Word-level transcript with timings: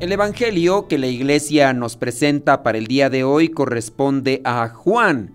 El 0.00 0.12
Evangelio 0.12 0.86
que 0.86 0.96
la 0.96 1.08
iglesia 1.08 1.72
nos 1.72 1.96
presenta 1.96 2.62
para 2.62 2.78
el 2.78 2.86
día 2.86 3.10
de 3.10 3.24
hoy 3.24 3.48
corresponde 3.48 4.40
a 4.44 4.68
Juan, 4.68 5.34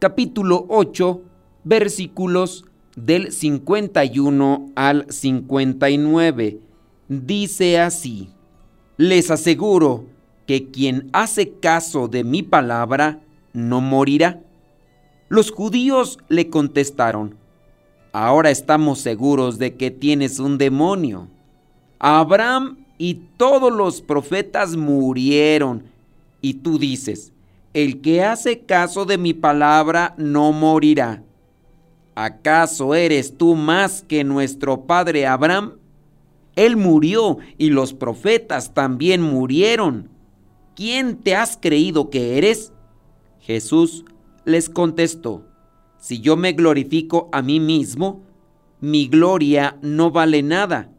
capítulo 0.00 0.66
8, 0.68 1.22
versículos 1.62 2.64
del 2.96 3.30
51 3.30 4.72
al 4.74 5.06
59. 5.08 6.58
Dice 7.08 7.78
así, 7.78 8.30
les 8.96 9.30
aseguro 9.30 10.06
que 10.44 10.72
quien 10.72 11.08
hace 11.12 11.52
caso 11.60 12.08
de 12.08 12.24
mi 12.24 12.42
palabra 12.42 13.20
no 13.52 13.80
morirá. 13.80 14.40
Los 15.28 15.52
judíos 15.52 16.18
le 16.28 16.50
contestaron, 16.50 17.36
ahora 18.12 18.50
estamos 18.50 18.98
seguros 18.98 19.60
de 19.60 19.76
que 19.76 19.92
tienes 19.92 20.40
un 20.40 20.58
demonio. 20.58 21.28
Abraham 22.00 22.79
y 23.00 23.14
todos 23.38 23.72
los 23.72 24.02
profetas 24.02 24.76
murieron. 24.76 25.84
Y 26.42 26.52
tú 26.52 26.78
dices, 26.78 27.32
el 27.72 28.02
que 28.02 28.22
hace 28.22 28.60
caso 28.60 29.06
de 29.06 29.16
mi 29.16 29.32
palabra 29.32 30.14
no 30.18 30.52
morirá. 30.52 31.22
¿Acaso 32.14 32.94
eres 32.94 33.38
tú 33.38 33.54
más 33.54 34.02
que 34.06 34.22
nuestro 34.22 34.82
padre 34.82 35.26
Abraham? 35.26 35.78
Él 36.56 36.76
murió 36.76 37.38
y 37.56 37.70
los 37.70 37.94
profetas 37.94 38.74
también 38.74 39.22
murieron. 39.22 40.10
¿Quién 40.76 41.16
te 41.16 41.34
has 41.34 41.56
creído 41.56 42.10
que 42.10 42.36
eres? 42.36 42.70
Jesús 43.40 44.04
les 44.44 44.68
contestó, 44.68 45.46
si 45.98 46.20
yo 46.20 46.36
me 46.36 46.52
glorifico 46.52 47.30
a 47.32 47.40
mí 47.40 47.60
mismo, 47.60 48.20
mi 48.78 49.08
gloria 49.08 49.78
no 49.80 50.10
vale 50.10 50.42
nada 50.42 50.90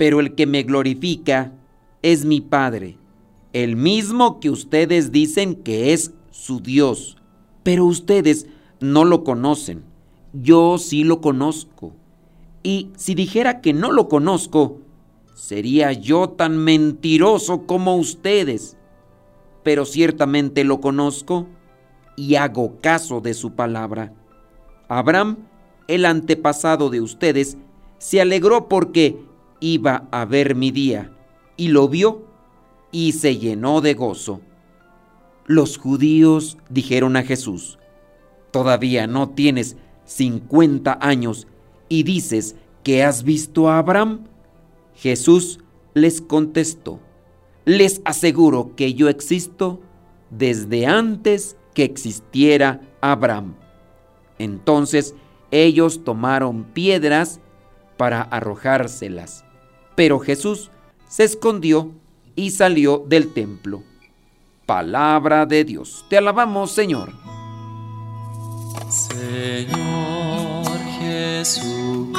pero 0.00 0.20
el 0.20 0.34
que 0.34 0.46
me 0.46 0.62
glorifica 0.62 1.52
es 2.00 2.24
mi 2.24 2.40
Padre, 2.40 2.96
el 3.52 3.76
mismo 3.76 4.40
que 4.40 4.48
ustedes 4.48 5.12
dicen 5.12 5.54
que 5.56 5.92
es 5.92 6.14
su 6.30 6.60
Dios, 6.60 7.18
pero 7.64 7.84
ustedes 7.84 8.46
no 8.80 9.04
lo 9.04 9.24
conocen, 9.24 9.84
yo 10.32 10.78
sí 10.78 11.04
lo 11.04 11.20
conozco. 11.20 11.92
Y 12.62 12.88
si 12.96 13.14
dijera 13.14 13.60
que 13.60 13.74
no 13.74 13.92
lo 13.92 14.08
conozco, 14.08 14.78
sería 15.34 15.92
yo 15.92 16.30
tan 16.30 16.56
mentiroso 16.56 17.66
como 17.66 17.96
ustedes, 17.96 18.78
pero 19.62 19.84
ciertamente 19.84 20.64
lo 20.64 20.80
conozco 20.80 21.46
y 22.16 22.36
hago 22.36 22.80
caso 22.80 23.20
de 23.20 23.34
su 23.34 23.52
palabra. 23.52 24.14
Abraham, 24.88 25.40
el 25.88 26.06
antepasado 26.06 26.88
de 26.88 27.02
ustedes, 27.02 27.58
se 27.98 28.22
alegró 28.22 28.66
porque 28.66 29.28
iba 29.60 30.08
a 30.10 30.24
ver 30.24 30.54
mi 30.54 30.70
día, 30.70 31.12
y 31.56 31.68
lo 31.68 31.88
vio 31.88 32.24
y 32.90 33.12
se 33.12 33.36
llenó 33.36 33.80
de 33.80 33.94
gozo. 33.94 34.40
Los 35.46 35.78
judíos 35.78 36.58
dijeron 36.68 37.16
a 37.16 37.22
Jesús, 37.22 37.78
Todavía 38.50 39.06
no 39.06 39.30
tienes 39.30 39.76
cincuenta 40.04 40.98
años 41.00 41.46
y 41.88 42.02
dices 42.02 42.56
que 42.82 43.04
has 43.04 43.22
visto 43.22 43.68
a 43.68 43.78
Abraham. 43.78 44.24
Jesús 44.94 45.60
les 45.94 46.20
contestó, 46.20 47.00
les 47.64 48.00
aseguro 48.04 48.74
que 48.74 48.94
yo 48.94 49.08
existo 49.08 49.80
desde 50.30 50.86
antes 50.86 51.56
que 51.74 51.84
existiera 51.84 52.80
Abraham. 53.00 53.54
Entonces 54.38 55.14
ellos 55.50 56.04
tomaron 56.04 56.64
piedras 56.64 57.40
para 57.96 58.22
arrojárselas. 58.22 59.44
Pero 59.94 60.18
Jesús 60.18 60.70
se 61.08 61.24
escondió 61.24 61.90
y 62.36 62.50
salió 62.50 63.04
del 63.06 63.32
templo. 63.32 63.82
Palabra 64.66 65.46
de 65.46 65.64
Dios. 65.64 66.04
Te 66.08 66.16
alabamos, 66.16 66.70
Señor. 66.70 67.12
Señor 68.88 70.78
Jesucristo, 71.00 72.12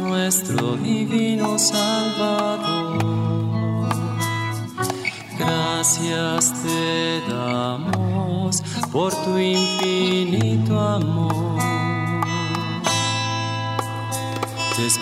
nuestro 0.00 0.76
divino 0.76 1.58
Salvador. 1.58 3.04
Gracias 5.38 6.54
te 6.62 7.20
damos 7.28 8.62
por 8.92 9.12
tu 9.24 9.38
infinito 9.38 10.78
amor 10.78 11.73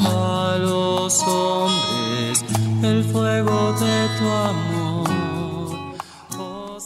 a 0.00 0.58
los 0.60 1.22
hombres 1.22 2.44
el 2.82 3.04
fuego 3.04 3.72
de 3.74 4.08
tu 4.18 4.24
amor. 4.26 5.96
Oh, 6.38 6.78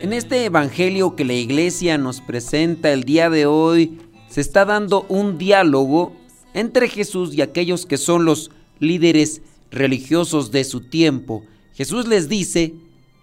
en 0.00 0.12
este 0.12 0.44
Evangelio 0.44 1.16
que 1.16 1.24
la 1.24 1.34
iglesia 1.34 1.98
nos 1.98 2.20
presenta 2.20 2.92
el 2.92 3.04
día 3.04 3.30
de 3.30 3.46
hoy, 3.46 3.98
se 4.28 4.40
está 4.40 4.64
dando 4.64 5.06
un 5.08 5.38
diálogo 5.38 6.12
entre 6.54 6.88
Jesús 6.88 7.34
y 7.34 7.42
aquellos 7.42 7.86
que 7.86 7.96
son 7.96 8.24
los 8.24 8.50
líderes 8.78 9.42
religiosos 9.70 10.50
de 10.50 10.64
su 10.64 10.80
tiempo. 10.82 11.44
Jesús 11.74 12.06
les 12.06 12.28
dice 12.28 12.74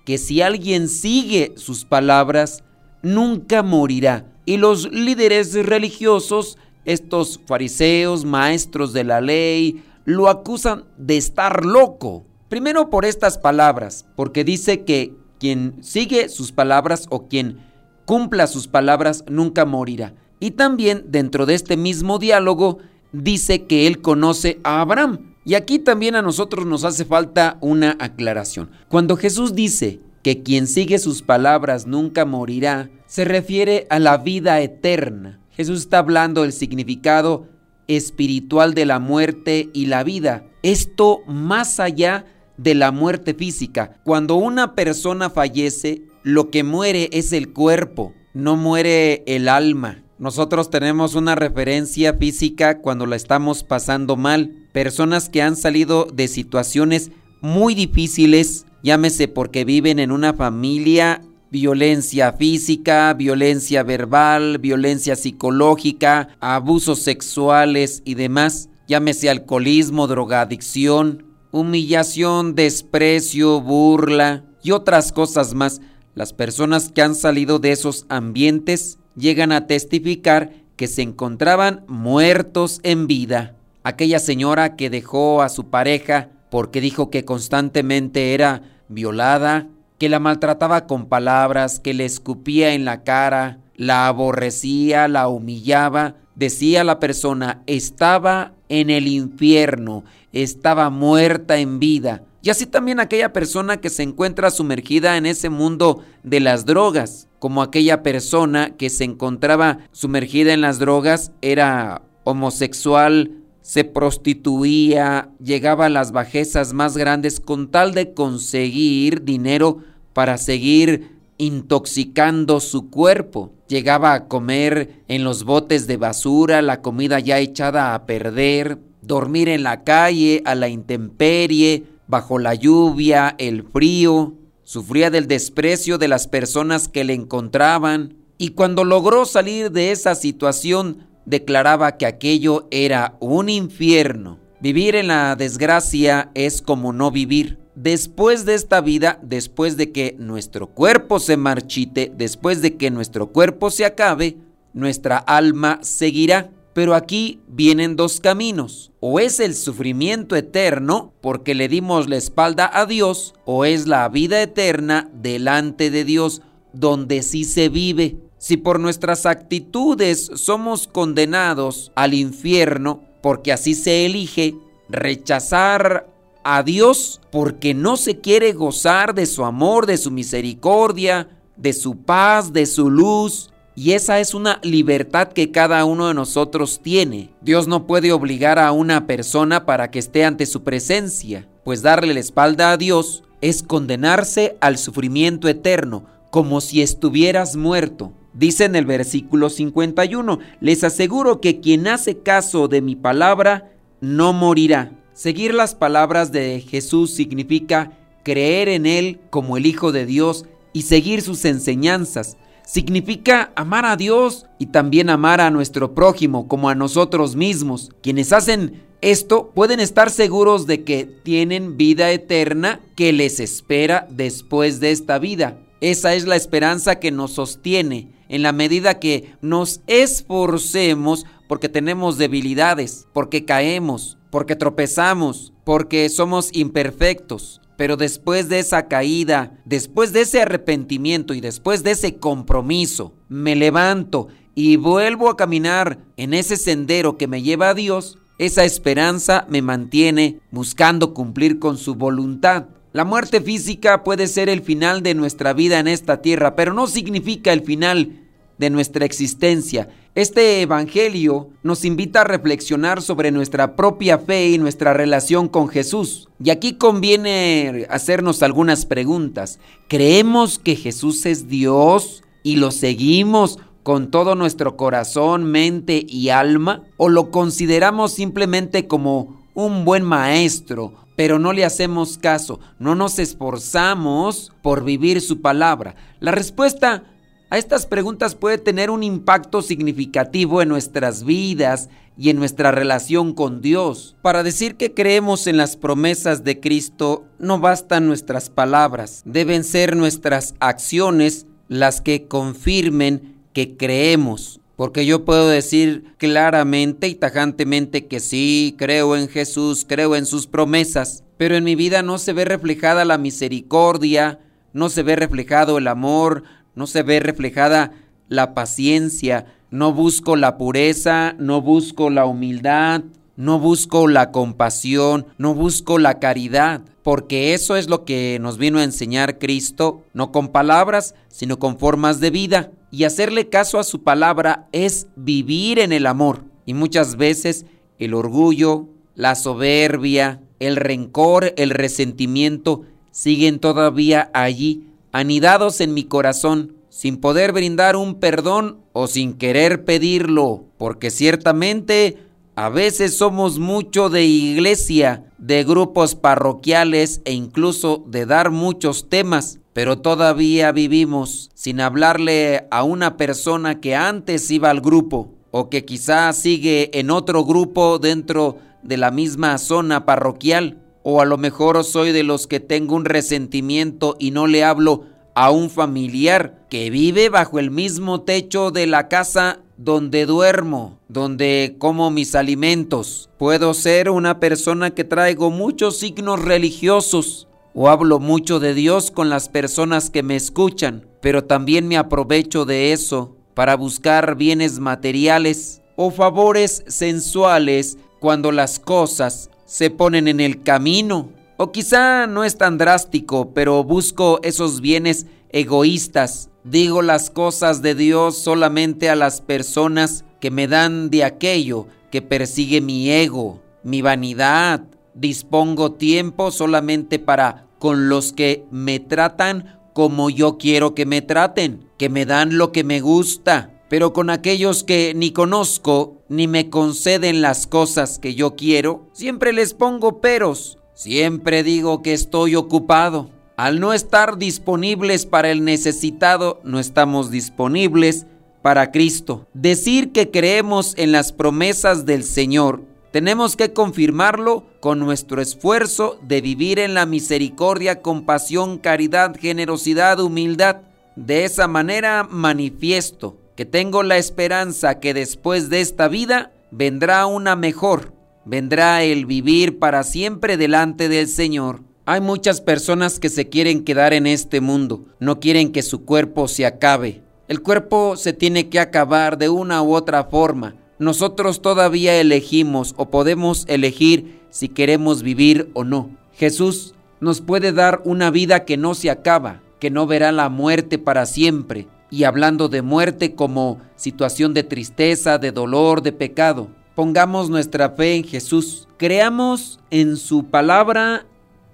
que 0.05 0.17
si 0.17 0.41
alguien 0.41 0.87
sigue 0.87 1.53
sus 1.57 1.85
palabras, 1.85 2.63
nunca 3.01 3.63
morirá. 3.63 4.31
Y 4.45 4.57
los 4.57 4.91
líderes 4.91 5.53
religiosos 5.53 6.57
estos 6.85 7.39
fariseos, 7.45 8.25
maestros 8.25 8.93
de 8.93 9.03
la 9.03 9.21
ley, 9.21 9.83
lo 10.05 10.29
acusan 10.29 10.85
de 10.97 11.17
estar 11.17 11.65
loco. 11.65 12.25
Primero 12.49 12.89
por 12.89 13.05
estas 13.05 13.37
palabras, 13.37 14.05
porque 14.15 14.43
dice 14.43 14.83
que 14.83 15.13
quien 15.39 15.83
sigue 15.83 16.29
sus 16.29 16.51
palabras 16.51 17.07
o 17.09 17.27
quien 17.27 17.59
cumpla 18.05 18.47
sus 18.47 18.67
palabras 18.67 19.25
nunca 19.27 19.65
morirá. 19.65 20.13
Y 20.39 20.51
también 20.51 21.05
dentro 21.07 21.45
de 21.45 21.55
este 21.55 21.75
mismo 21.75 22.19
diálogo 22.19 22.79
dice 23.11 23.63
que 23.63 23.87
él 23.87 24.01
conoce 24.01 24.59
a 24.63 24.81
Abraham. 24.81 25.35
Y 25.43 25.53
aquí 25.53 25.79
también 25.79 26.15
a 26.15 26.21
nosotros 26.21 26.65
nos 26.65 26.83
hace 26.83 27.05
falta 27.05 27.57
una 27.61 27.95
aclaración. 27.99 28.71
Cuando 28.89 29.15
Jesús 29.15 29.53
dice 29.53 29.99
que 30.23 30.41
quien 30.41 30.67
sigue 30.67 30.97
sus 30.97 31.21
palabras 31.21 31.85
nunca 31.85 32.25
morirá, 32.25 32.89
se 33.05 33.25
refiere 33.25 33.85
a 33.89 33.99
la 33.99 34.17
vida 34.17 34.59
eterna. 34.61 35.39
Jesús 35.55 35.79
está 35.79 35.99
hablando 35.99 36.41
del 36.41 36.51
significado 36.51 37.47
espiritual 37.87 38.73
de 38.73 38.85
la 38.85 38.99
muerte 38.99 39.69
y 39.73 39.85
la 39.85 40.03
vida. 40.03 40.45
Esto 40.63 41.21
más 41.27 41.79
allá 41.79 42.25
de 42.57 42.75
la 42.75 42.91
muerte 42.91 43.33
física. 43.33 43.99
Cuando 44.03 44.35
una 44.35 44.75
persona 44.75 45.29
fallece, 45.29 46.03
lo 46.23 46.49
que 46.49 46.63
muere 46.63 47.09
es 47.11 47.33
el 47.33 47.53
cuerpo, 47.53 48.13
no 48.33 48.55
muere 48.55 49.23
el 49.27 49.47
alma. 49.47 50.03
Nosotros 50.17 50.69
tenemos 50.69 51.15
una 51.15 51.35
referencia 51.35 52.13
física 52.13 52.79
cuando 52.79 53.05
la 53.05 53.15
estamos 53.15 53.63
pasando 53.63 54.15
mal. 54.15 54.67
Personas 54.71 55.29
que 55.29 55.41
han 55.41 55.55
salido 55.55 56.05
de 56.05 56.27
situaciones 56.27 57.11
muy 57.41 57.75
difíciles, 57.75 58.65
llámese 58.81 59.27
porque 59.27 59.65
viven 59.65 59.99
en 59.99 60.11
una 60.11 60.33
familia 60.33 61.21
violencia 61.55 62.33
física, 62.33 63.13
violencia 63.13 63.81
verbal, 63.81 64.57
violencia 64.57 65.15
psicológica, 65.15 66.27
abusos 66.41 66.99
sexuales 66.99 68.01
y 68.03 68.15
demás, 68.15 68.67
llámese 68.89 69.29
alcoholismo, 69.29 70.05
drogadicción, 70.07 71.23
humillación, 71.51 72.55
desprecio, 72.55 73.61
burla 73.61 74.43
y 74.63 74.71
otras 74.71 75.13
cosas 75.13 75.53
más. 75.53 75.79
Las 76.13 76.33
personas 76.33 76.91
que 76.91 77.01
han 77.01 77.15
salido 77.15 77.59
de 77.59 77.71
esos 77.71 78.05
ambientes 78.09 78.99
llegan 79.15 79.53
a 79.53 79.65
testificar 79.65 80.51
que 80.75 80.87
se 80.87 81.03
encontraban 81.03 81.85
muertos 81.87 82.81
en 82.83 83.07
vida. 83.07 83.55
Aquella 83.83 84.19
señora 84.19 84.75
que 84.75 84.89
dejó 84.89 85.41
a 85.41 85.47
su 85.47 85.69
pareja 85.69 86.31
porque 86.49 86.81
dijo 86.81 87.09
que 87.09 87.23
constantemente 87.23 88.33
era 88.33 88.61
violada, 88.89 89.69
que 89.97 90.09
la 90.09 90.19
maltrataba 90.19 90.87
con 90.87 91.07
palabras, 91.07 91.79
que 91.79 91.93
le 91.93 92.05
escupía 92.05 92.73
en 92.73 92.85
la 92.85 93.03
cara, 93.03 93.59
la 93.75 94.07
aborrecía, 94.07 95.07
la 95.07 95.27
humillaba, 95.27 96.15
decía 96.35 96.83
la 96.83 96.99
persona, 96.99 97.61
estaba 97.65 98.53
en 98.69 98.89
el 98.89 99.07
infierno, 99.07 100.03
estaba 100.31 100.89
muerta 100.89 101.57
en 101.57 101.79
vida. 101.79 102.23
Y 102.41 102.49
así 102.49 102.65
también 102.65 102.99
aquella 102.99 103.33
persona 103.33 103.77
que 103.77 103.89
se 103.89 104.03
encuentra 104.03 104.51
sumergida 104.51 105.17
en 105.17 105.25
ese 105.25 105.49
mundo 105.49 106.03
de 106.23 106.39
las 106.39 106.65
drogas, 106.65 107.27
como 107.39 107.61
aquella 107.61 108.03
persona 108.03 108.75
que 108.77 108.89
se 108.89 109.03
encontraba 109.03 109.79
sumergida 109.91 110.53
en 110.53 110.61
las 110.61 110.77
drogas, 110.77 111.31
era 111.41 112.03
homosexual, 112.23 113.31
se 113.65 113.83
prostituía, 113.83 115.31
llegaba 115.43 115.87
a 115.87 115.89
las 115.89 116.11
bajezas 116.11 116.73
más 116.73 116.95
grandes 116.97 117.39
con 117.39 117.71
tal 117.71 117.95
de 117.95 118.13
conseguir 118.13 119.23
dinero 119.23 119.79
para 120.13 120.37
seguir 120.37 121.17
intoxicando 121.39 122.59
su 122.59 122.91
cuerpo. 122.91 123.53
Llegaba 123.67 124.13
a 124.13 124.27
comer 124.27 125.01
en 125.07 125.23
los 125.23 125.45
botes 125.45 125.87
de 125.87 125.97
basura, 125.97 126.61
la 126.61 126.83
comida 126.83 127.19
ya 127.19 127.39
echada 127.39 127.95
a 127.95 128.05
perder, 128.05 128.77
dormir 129.01 129.49
en 129.49 129.63
la 129.63 129.83
calle, 129.83 130.43
a 130.45 130.53
la 130.53 130.69
intemperie, 130.69 131.85
bajo 132.05 132.37
la 132.37 132.53
lluvia, 132.53 133.33
el 133.39 133.63
frío. 133.63 134.35
Sufría 134.63 135.09
del 135.09 135.27
desprecio 135.27 135.97
de 135.97 136.07
las 136.07 136.27
personas 136.27 136.87
que 136.87 137.03
le 137.03 137.15
encontraban 137.15 138.13
y 138.37 138.49
cuando 138.49 138.83
logró 138.83 139.25
salir 139.25 139.71
de 139.71 139.91
esa 139.91 140.13
situación 140.13 141.07
declaraba 141.25 141.97
que 141.97 142.05
aquello 142.05 142.67
era 142.71 143.15
un 143.19 143.49
infierno. 143.49 144.39
Vivir 144.59 144.95
en 144.95 145.07
la 145.07 145.35
desgracia 145.35 146.31
es 146.33 146.61
como 146.61 146.93
no 146.93 147.11
vivir 147.11 147.59
después 147.75 148.45
de 148.45 148.55
esta 148.55 148.81
vida, 148.81 149.19
después 149.21 149.77
de 149.77 149.91
que 149.91 150.15
nuestro 150.17 150.67
cuerpo 150.67 151.19
se 151.19 151.37
marchite, 151.37 152.11
después 152.15 152.61
de 152.61 152.77
que 152.77 152.89
nuestro 152.89 153.27
cuerpo 153.27 153.69
se 153.69 153.85
acabe, 153.85 154.37
nuestra 154.73 155.17
alma 155.17 155.79
seguirá. 155.81 156.49
Pero 156.73 156.93
aquí 156.93 157.39
vienen 157.47 157.95
dos 157.95 158.19
caminos. 158.19 158.91
O 158.99 159.19
es 159.21 159.39
el 159.39 159.55
sufrimiento 159.55 160.35
eterno 160.35 161.13
porque 161.21 161.55
le 161.55 161.69
dimos 161.69 162.09
la 162.09 162.17
espalda 162.17 162.69
a 162.73 162.85
Dios, 162.85 163.33
o 163.45 163.63
es 163.63 163.87
la 163.87 164.09
vida 164.09 164.41
eterna 164.41 165.09
delante 165.13 165.89
de 165.89 166.03
Dios 166.03 166.41
donde 166.73 167.21
sí 167.21 167.45
se 167.45 167.69
vive. 167.69 168.17
Si 168.45 168.57
por 168.57 168.79
nuestras 168.79 169.25
actitudes 169.25 170.29
somos 170.35 170.87
condenados 170.87 171.91
al 171.95 172.13
infierno, 172.13 173.01
porque 173.23 173.51
así 173.51 173.73
se 173.73 174.05
elige, 174.05 174.53
rechazar 174.87 176.07
a 176.43 176.61
Dios 176.61 177.21
porque 177.31 177.73
no 177.73 177.97
se 177.97 178.19
quiere 178.19 178.53
gozar 178.53 179.15
de 179.15 179.25
su 179.25 179.45
amor, 179.45 179.87
de 179.87 179.97
su 179.97 180.11
misericordia, 180.11 181.27
de 181.57 181.73
su 181.73 181.97
paz, 181.97 182.53
de 182.53 182.67
su 182.67 182.91
luz. 182.91 183.49
Y 183.73 183.93
esa 183.93 184.19
es 184.19 184.35
una 184.35 184.59
libertad 184.61 185.29
que 185.29 185.49
cada 185.49 185.83
uno 185.83 186.07
de 186.09 186.13
nosotros 186.13 186.81
tiene. 186.83 187.31
Dios 187.41 187.67
no 187.67 187.87
puede 187.87 188.11
obligar 188.11 188.59
a 188.59 188.71
una 188.73 189.07
persona 189.07 189.65
para 189.65 189.89
que 189.89 189.97
esté 189.97 190.23
ante 190.23 190.45
su 190.45 190.61
presencia, 190.61 191.47
pues 191.63 191.81
darle 191.81 192.13
la 192.13 192.19
espalda 192.19 192.73
a 192.73 192.77
Dios 192.77 193.23
es 193.41 193.63
condenarse 193.63 194.55
al 194.61 194.77
sufrimiento 194.77 195.47
eterno, 195.47 196.05
como 196.29 196.61
si 196.61 196.83
estuvieras 196.83 197.55
muerto. 197.55 198.13
Dice 198.35 198.65
en 198.65 198.75
el 198.75 198.85
versículo 198.85 199.49
51, 199.49 200.39
les 200.59 200.83
aseguro 200.83 201.39
que 201.39 201.61
quien 201.61 201.87
hace 201.87 202.19
caso 202.19 202.67
de 202.67 202.81
mi 202.81 202.95
palabra 202.95 203.71
no 204.01 204.33
morirá. 204.33 204.91
Seguir 205.13 205.53
las 205.53 205.73
palabras 205.73 206.33
de 206.33 206.59
Jesús 206.59 207.11
significa 207.13 207.97
creer 208.23 208.67
en 208.67 208.85
Él 208.85 209.21
como 209.29 209.55
el 209.55 209.65
Hijo 209.65 209.93
de 209.93 210.05
Dios 210.05 210.45
y 210.73 210.81
seguir 210.81 211.21
sus 211.21 211.45
enseñanzas. 211.45 212.35
Significa 212.65 213.53
amar 213.55 213.85
a 213.85 213.95
Dios 213.95 214.47
y 214.59 214.65
también 214.65 215.09
amar 215.09 215.39
a 215.39 215.51
nuestro 215.51 215.95
prójimo 215.95 216.49
como 216.49 216.67
a 216.67 216.75
nosotros 216.75 217.37
mismos. 217.37 217.91
Quienes 218.01 218.33
hacen 218.33 218.83
esto 218.99 219.51
pueden 219.55 219.79
estar 219.79 220.09
seguros 220.09 220.67
de 220.67 220.83
que 220.83 221.05
tienen 221.05 221.77
vida 221.77 222.11
eterna 222.11 222.81
que 222.95 223.13
les 223.13 223.39
espera 223.39 224.07
después 224.09 224.81
de 224.81 224.91
esta 224.91 225.19
vida. 225.19 225.61
Esa 225.85 226.15
es 226.15 226.25
la 226.25 226.35
esperanza 226.35 226.95
que 226.95 227.11
nos 227.11 227.33
sostiene 227.33 228.09
en 228.27 228.41
la 228.41 228.51
medida 228.53 228.97
que 228.97 229.35
nos 229.41 229.81
esforcemos 229.85 231.27
porque 231.47 231.69
tenemos 231.69 232.17
debilidades, 232.17 233.05
porque 233.13 233.45
caemos, 233.45 234.17
porque 234.31 234.55
tropezamos, 234.55 235.53
porque 235.63 236.09
somos 236.09 236.49
imperfectos. 236.53 237.61
Pero 237.77 237.97
después 237.97 238.49
de 238.49 238.57
esa 238.57 238.87
caída, 238.87 239.59
después 239.63 240.11
de 240.11 240.21
ese 240.21 240.41
arrepentimiento 240.41 241.35
y 241.35 241.39
después 241.39 241.83
de 241.83 241.91
ese 241.91 242.15
compromiso, 242.15 243.13
me 243.29 243.55
levanto 243.55 244.29
y 244.55 244.77
vuelvo 244.77 245.29
a 245.29 245.37
caminar 245.37 245.99
en 246.17 246.33
ese 246.33 246.57
sendero 246.57 247.15
que 247.15 247.27
me 247.27 247.43
lleva 247.43 247.69
a 247.69 247.73
Dios, 247.75 248.17
esa 248.39 248.65
esperanza 248.65 249.45
me 249.49 249.61
mantiene 249.61 250.39
buscando 250.49 251.13
cumplir 251.13 251.59
con 251.59 251.77
su 251.77 251.93
voluntad. 251.93 252.69
La 252.95 253.03
muerte 253.03 253.41
física 253.41 254.05
puede 254.05 254.25
ser 254.25 254.47
el 254.47 254.61
final 254.61 255.03
de 255.03 255.15
nuestra 255.15 255.51
vida 255.51 255.79
en 255.79 255.89
esta 255.89 256.21
tierra, 256.21 256.55
pero 256.55 256.73
no 256.73 256.87
significa 256.87 257.51
el 257.51 257.59
final 257.59 258.21
de 258.57 258.69
nuestra 258.69 259.03
existencia. 259.03 259.89
Este 260.15 260.61
Evangelio 260.61 261.49
nos 261.61 261.83
invita 261.83 262.21
a 262.21 262.23
reflexionar 262.23 263.01
sobre 263.01 263.31
nuestra 263.31 263.75
propia 263.75 264.17
fe 264.17 264.51
y 264.51 264.59
nuestra 264.59 264.93
relación 264.93 265.49
con 265.49 265.67
Jesús. 265.67 266.29
Y 266.41 266.51
aquí 266.51 266.75
conviene 266.75 267.85
hacernos 267.89 268.41
algunas 268.41 268.85
preguntas. 268.85 269.59
¿Creemos 269.89 270.57
que 270.57 270.77
Jesús 270.77 271.25
es 271.25 271.49
Dios 271.49 272.23
y 272.43 272.55
lo 272.55 272.71
seguimos 272.71 273.59
con 273.83 274.09
todo 274.09 274.35
nuestro 274.35 274.77
corazón, 274.77 275.43
mente 275.43 276.05
y 276.07 276.29
alma? 276.29 276.83
¿O 276.95 277.09
lo 277.09 277.29
consideramos 277.29 278.13
simplemente 278.13 278.87
como 278.87 279.43
un 279.53 279.83
buen 279.83 280.03
maestro, 280.03 280.93
pero 281.15 281.39
no 281.39 281.53
le 281.53 281.65
hacemos 281.65 282.17
caso, 282.17 282.59
no 282.79 282.95
nos 282.95 283.19
esforzamos 283.19 284.51
por 284.61 284.83
vivir 284.83 285.21
su 285.21 285.41
palabra? 285.41 285.95
La 286.19 286.31
respuesta 286.31 287.03
a 287.49 287.57
estas 287.57 287.85
preguntas 287.85 288.35
puede 288.35 288.57
tener 288.57 288.89
un 288.89 289.03
impacto 289.03 289.61
significativo 289.61 290.61
en 290.61 290.69
nuestras 290.69 291.23
vidas 291.23 291.89
y 292.17 292.29
en 292.29 292.37
nuestra 292.37 292.71
relación 292.71 293.33
con 293.33 293.61
Dios. 293.61 294.15
Para 294.21 294.43
decir 294.43 294.75
que 294.75 294.93
creemos 294.93 295.47
en 295.47 295.57
las 295.57 295.77
promesas 295.77 296.43
de 296.43 296.59
Cristo 296.59 297.25
no 297.39 297.59
bastan 297.59 298.07
nuestras 298.07 298.49
palabras, 298.49 299.21
deben 299.25 299.63
ser 299.63 299.95
nuestras 299.95 300.55
acciones 300.59 301.45
las 301.67 302.01
que 302.01 302.27
confirmen 302.27 303.41
que 303.53 303.77
creemos. 303.77 304.59
Porque 304.75 305.05
yo 305.05 305.23
puedo 305.23 305.47
decir 305.47 306.13
claramente 306.17 307.07
y 307.07 307.15
tajantemente 307.15 308.07
que 308.07 308.19
sí, 308.19 308.75
creo 308.77 309.15
en 309.15 309.29
Jesús, 309.29 309.85
creo 309.87 310.15
en 310.15 310.25
sus 310.25 310.47
promesas, 310.47 311.23
pero 311.37 311.55
en 311.55 311.63
mi 311.63 311.75
vida 311.75 312.01
no 312.01 312.17
se 312.17 312.33
ve 312.33 312.45
reflejada 312.45 313.05
la 313.05 313.17
misericordia, 313.17 314.39
no 314.73 314.89
se 314.89 315.03
ve 315.03 315.15
reflejado 315.15 315.77
el 315.77 315.87
amor, 315.87 316.43
no 316.75 316.87
se 316.87 317.03
ve 317.03 317.21
reflejada 317.21 317.91
la 318.27 318.53
paciencia, 318.53 319.45
no 319.71 319.93
busco 319.93 320.35
la 320.35 320.57
pureza, 320.57 321.35
no 321.39 321.61
busco 321.61 322.09
la 322.09 322.25
humildad, 322.25 323.03
no 323.37 323.59
busco 323.59 324.07
la 324.07 324.31
compasión, 324.31 325.27
no 325.37 325.53
busco 325.53 325.99
la 325.99 326.19
caridad, 326.19 326.81
porque 327.05 327.53
eso 327.53 327.75
es 327.75 327.87
lo 327.87 328.03
que 328.03 328.39
nos 328.41 328.57
vino 328.57 328.79
a 328.79 328.83
enseñar 328.83 329.37
Cristo, 329.37 330.01
no 330.15 330.31
con 330.31 330.47
palabras, 330.47 331.13
sino 331.27 331.59
con 331.59 331.77
formas 331.77 332.19
de 332.19 332.31
vida. 332.31 332.71
Y 332.89 333.03
hacerle 333.03 333.47
caso 333.47 333.77
a 333.77 333.83
su 333.83 334.01
palabra 334.01 334.67
es 334.71 335.05
vivir 335.15 335.77
en 335.77 335.93
el 335.93 336.07
amor. 336.07 336.45
Y 336.65 336.73
muchas 336.73 337.15
veces 337.15 337.67
el 337.99 338.15
orgullo, 338.15 338.87
la 339.13 339.35
soberbia, 339.35 340.41
el 340.57 340.77
rencor, 340.77 341.53
el 341.57 341.69
resentimiento 341.69 342.81
siguen 343.11 343.59
todavía 343.59 344.31
allí 344.33 344.87
anidados 345.11 345.81
en 345.81 345.93
mi 345.93 346.05
corazón, 346.05 346.73
sin 346.89 347.17
poder 347.17 347.51
brindar 347.51 347.97
un 347.97 348.15
perdón 348.15 348.79
o 348.93 349.05
sin 349.05 349.35
querer 349.35 349.85
pedirlo, 349.85 350.65
porque 350.79 351.11
ciertamente 351.11 352.17
a 352.55 352.69
veces 352.69 353.17
somos 353.17 353.59
mucho 353.59 354.09
de 354.09 354.25
iglesia, 354.25 355.25
de 355.45 355.63
grupos 355.63 356.15
parroquiales 356.15 357.21
e 357.23 357.33
incluso 357.33 358.03
de 358.07 358.25
dar 358.25 358.49
muchos 358.49 359.09
temas, 359.09 359.59
pero 359.73 359.99
todavía 359.99 360.71
vivimos 360.71 361.51
sin 361.53 361.81
hablarle 361.81 362.65
a 362.71 362.81
una 362.81 363.15
persona 363.15 363.79
que 363.79 363.95
antes 363.95 364.49
iba 364.49 364.71
al 364.71 364.81
grupo 364.81 365.35
o 365.51 365.69
que 365.69 365.85
quizás 365.85 366.35
sigue 366.35 366.89
en 366.97 367.11
otro 367.11 367.45
grupo 367.45 367.99
dentro 367.99 368.57
de 368.81 368.97
la 368.97 369.11
misma 369.11 369.59
zona 369.59 370.03
parroquial. 370.03 370.81
O 371.03 371.21
a 371.21 371.25
lo 371.25 371.37
mejor 371.37 371.83
soy 371.83 372.11
de 372.11 372.23
los 372.23 372.47
que 372.47 372.59
tengo 372.59 372.95
un 372.95 373.05
resentimiento 373.05 374.15
y 374.17 374.31
no 374.31 374.47
le 374.47 374.63
hablo 374.63 375.03
a 375.35 375.51
un 375.51 375.69
familiar 375.69 376.65
que 376.71 376.89
vive 376.89 377.29
bajo 377.29 377.59
el 377.59 377.69
mismo 377.69 378.21
techo 378.21 378.71
de 378.71 378.87
la 378.87 379.07
casa 379.09 379.59
donde 379.77 380.25
duermo, 380.25 380.99
donde 381.07 381.75
como 381.79 382.11
mis 382.11 382.35
alimentos. 382.35 383.29
Puedo 383.37 383.73
ser 383.73 384.09
una 384.09 384.39
persona 384.39 384.91
que 384.91 385.03
traigo 385.03 385.51
muchos 385.51 385.97
signos 385.97 386.41
religiosos 386.41 387.47
o 387.73 387.89
hablo 387.89 388.19
mucho 388.19 388.59
de 388.59 388.73
Dios 388.73 389.11
con 389.11 389.29
las 389.29 389.49
personas 389.49 390.09
que 390.09 390.23
me 390.23 390.35
escuchan, 390.35 391.05
pero 391.21 391.43
también 391.43 391.87
me 391.87 391.97
aprovecho 391.97 392.65
de 392.65 392.93
eso 392.93 393.35
para 393.53 393.75
buscar 393.75 394.35
bienes 394.35 394.79
materiales 394.79 395.81
o 395.95 396.11
favores 396.11 396.83
sensuales 396.87 397.97
cuando 398.19 398.51
las 398.51 398.79
cosas 398.79 399.49
se 399.65 399.89
ponen 399.89 400.27
en 400.27 400.39
el 400.39 400.63
camino. 400.63 401.29
O 401.57 401.71
quizá 401.71 402.27
no 402.27 402.43
es 402.43 402.57
tan 402.57 402.77
drástico, 402.77 403.53
pero 403.53 403.83
busco 403.83 404.39
esos 404.43 404.81
bienes 404.81 405.25
egoístas. 405.49 406.49
Digo 406.65 407.03
las 407.03 407.29
cosas 407.29 407.83
de 407.83 407.93
Dios 407.93 408.39
solamente 408.39 409.07
a 409.11 409.15
las 409.15 409.39
personas 409.39 410.25
que 410.41 410.49
me 410.49 410.67
dan 410.67 411.11
de 411.11 411.23
aquello 411.23 411.85
que 412.09 412.23
persigue 412.23 412.81
mi 412.81 413.11
ego, 413.11 413.61
mi 413.83 414.01
vanidad. 414.01 414.81
Dispongo 415.13 415.91
tiempo 415.91 416.49
solamente 416.49 417.19
para 417.19 417.67
con 417.77 418.09
los 418.09 418.33
que 418.33 418.65
me 418.71 418.99
tratan 418.99 419.79
como 419.93 420.31
yo 420.31 420.57
quiero 420.57 420.95
que 420.95 421.05
me 421.05 421.21
traten, 421.21 421.87
que 421.99 422.09
me 422.09 422.25
dan 422.25 422.57
lo 422.57 422.71
que 422.71 422.83
me 422.83 422.99
gusta, 422.99 423.71
pero 423.87 424.11
con 424.11 424.31
aquellos 424.31 424.83
que 424.83 425.13
ni 425.15 425.29
conozco 425.29 426.23
ni 426.29 426.47
me 426.47 426.71
conceden 426.71 427.43
las 427.43 427.67
cosas 427.67 428.17
que 428.17 428.33
yo 428.33 428.55
quiero, 428.55 429.07
siempre 429.13 429.53
les 429.53 429.75
pongo 429.75 430.19
peros, 430.19 430.79
siempre 430.95 431.61
digo 431.61 432.01
que 432.01 432.13
estoy 432.13 432.55
ocupado. 432.55 433.34
Al 433.57 433.79
no 433.79 433.93
estar 433.93 434.37
disponibles 434.37 435.25
para 435.25 435.49
el 435.49 435.63
necesitado, 435.63 436.59
no 436.65 436.77
estamos 436.79 437.31
disponibles 437.31 438.25
para 438.61 438.91
Cristo. 438.91 439.47
Decir 439.53 440.11
que 440.11 440.29
creemos 440.29 440.93
en 440.97 441.13
las 441.13 441.31
promesas 441.31 442.05
del 442.05 442.23
Señor, 442.23 442.83
tenemos 443.11 443.55
que 443.55 443.71
confirmarlo 443.71 444.65
con 444.81 444.99
nuestro 444.99 445.41
esfuerzo 445.41 446.19
de 446.21 446.41
vivir 446.41 446.79
en 446.79 446.93
la 446.93 447.05
misericordia, 447.05 448.01
compasión, 448.01 448.77
caridad, 448.77 449.37
generosidad, 449.39 450.19
humildad. 450.19 450.81
De 451.15 451.45
esa 451.45 451.69
manera 451.69 452.27
manifiesto 452.29 453.37
que 453.55 453.63
tengo 453.63 454.03
la 454.03 454.17
esperanza 454.17 454.99
que 454.99 455.13
después 455.13 455.69
de 455.69 455.79
esta 455.79 456.09
vida 456.09 456.51
vendrá 456.71 457.25
una 457.25 457.55
mejor, 457.55 458.11
vendrá 458.43 459.01
el 459.03 459.25
vivir 459.25 459.79
para 459.79 460.03
siempre 460.03 460.57
delante 460.57 461.07
del 461.07 461.29
Señor. 461.29 461.83
Hay 462.07 462.21
muchas 462.21 462.61
personas 462.61 463.19
que 463.19 463.29
se 463.29 463.49
quieren 463.49 463.83
quedar 463.83 464.13
en 464.13 464.27
este 464.27 464.61
mundo, 464.61 465.05
no 465.19 465.39
quieren 465.39 465.71
que 465.71 465.81
su 465.81 466.05
cuerpo 466.05 466.47
se 466.47 466.67
acabe. 466.67 467.23
El 467.47 467.63
cuerpo 467.63 468.15
se 468.15 468.31
tiene 468.31 468.69
que 468.69 468.79
acabar 468.79 469.39
de 469.39 469.49
una 469.49 469.81
u 469.81 469.95
otra 469.95 470.25
forma. 470.25 470.75
Nosotros 470.99 471.63
todavía 471.63 472.21
elegimos 472.21 472.93
o 472.97 473.09
podemos 473.09 473.65
elegir 473.67 474.39
si 474.51 474.69
queremos 474.69 475.23
vivir 475.23 475.71
o 475.73 475.83
no. 475.83 476.11
Jesús 476.33 476.93
nos 477.21 477.41
puede 477.41 477.71
dar 477.71 478.03
una 478.05 478.29
vida 478.29 478.65
que 478.65 478.77
no 478.77 478.93
se 478.93 479.09
acaba, 479.09 479.63
que 479.79 479.89
no 479.89 480.05
verá 480.05 480.31
la 480.31 480.49
muerte 480.49 480.99
para 480.99 481.25
siempre, 481.25 481.87
y 482.11 482.25
hablando 482.25 482.69
de 482.69 482.83
muerte 482.83 483.33
como 483.33 483.79
situación 483.95 484.53
de 484.53 484.61
tristeza, 484.61 485.39
de 485.39 485.51
dolor, 485.51 486.03
de 486.03 486.11
pecado. 486.11 486.67
Pongamos 486.93 487.49
nuestra 487.49 487.89
fe 487.89 488.13
en 488.13 488.23
Jesús, 488.25 488.87
creamos 488.97 489.79
en 489.89 490.17
su 490.17 490.45
palabra 490.45 491.25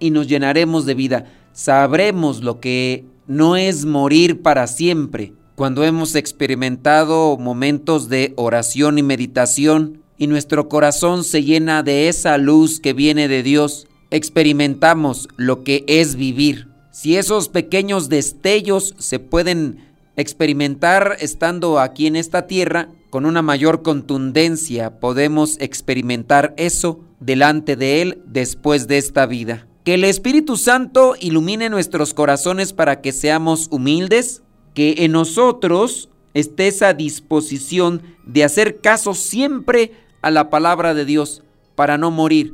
y 0.02 0.12
nos 0.12 0.28
llenaremos 0.28 0.86
de 0.86 0.96
vida. 0.96 1.26
Sabremos 1.54 2.44
lo 2.44 2.60
que 2.60 3.06
no 3.28 3.56
es 3.56 3.86
morir 3.86 4.42
para 4.42 4.68
siempre. 4.68 5.34
Cuando 5.56 5.86
hemos 5.86 6.16
experimentado 6.16 7.38
momentos 7.38 8.10
de 8.10 8.34
oración 8.36 8.98
y 8.98 9.04
meditación 9.04 10.02
y 10.18 10.28
nuestro 10.28 10.68
corazón 10.68 11.24
se 11.24 11.44
llena 11.44 11.84
de 11.84 12.10
esa 12.10 12.38
luz 12.38 12.80
que 12.82 12.92
viene 12.94 13.28
de 13.28 13.44
Dios, 13.44 13.88
experimentamos 14.10 15.30
lo 15.38 15.64
que 15.64 15.86
es 15.88 16.16
vivir. 16.16 16.68
Si 16.92 17.16
esos 17.16 17.48
pequeños 17.48 18.10
destellos 18.10 18.96
se 18.98 19.20
pueden 19.20 19.92
experimentar 20.18 21.16
estando 21.20 21.80
aquí 21.80 22.08
en 22.08 22.16
esta 22.16 22.48
tierra, 22.48 22.90
con 23.10 23.26
una 23.26 23.42
mayor 23.42 23.82
contundencia 23.82 25.00
podemos 25.00 25.58
experimentar 25.60 26.54
eso 26.58 27.02
delante 27.20 27.76
de 27.76 28.02
Él 28.02 28.22
después 28.26 28.88
de 28.88 28.98
esta 28.98 29.26
vida. 29.26 29.68
Que 29.84 29.96
el 29.96 30.04
Espíritu 30.04 30.58
Santo 30.58 31.16
ilumine 31.20 31.70
nuestros 31.70 32.14
corazones 32.14 32.72
para 32.72 33.02
que 33.02 33.12
seamos 33.12 33.68
humildes, 33.72 34.44
que 34.76 34.96
en 35.00 35.12
nosotros 35.12 36.10
esté 36.36 36.68
esa 36.68 36.94
disposición 36.94 38.04
de 38.24 38.44
hacer 38.44 38.80
caso 38.80 39.16
siempre 39.16 39.94
a 40.22 40.30
la 40.30 40.52
palabra 40.52 40.94
de 40.94 41.04
Dios 41.04 41.44
para 41.76 41.98
no 41.98 42.12
morir, 42.12 42.54